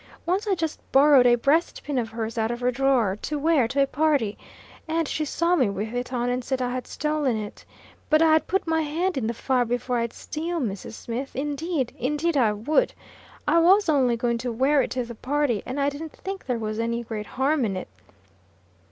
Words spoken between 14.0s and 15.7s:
going to wear it to the party;